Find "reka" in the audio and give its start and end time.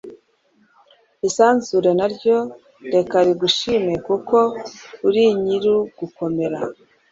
2.93-3.17